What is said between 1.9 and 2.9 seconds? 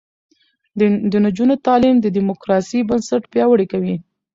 د دیموکراسۍ